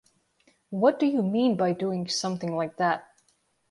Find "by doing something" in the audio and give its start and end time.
1.57-2.55